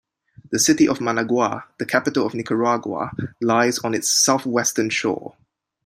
The 0.49 0.57
city 0.57 0.87
of 0.87 0.99
Managua, 0.99 1.65
the 1.77 1.85
capital 1.85 2.25
of 2.25 2.33
Nicaragua, 2.33 3.11
lies 3.39 3.77
on 3.77 3.93
its 3.93 4.09
southwestern 4.09 4.89
shore. 4.89 5.35